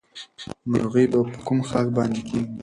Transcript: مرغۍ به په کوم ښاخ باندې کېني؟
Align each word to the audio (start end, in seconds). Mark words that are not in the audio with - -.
مرغۍ 0.71 1.05
به 1.11 1.19
په 1.31 1.39
کوم 1.45 1.59
ښاخ 1.69 1.87
باندې 1.95 2.21
کېني؟ 2.27 2.47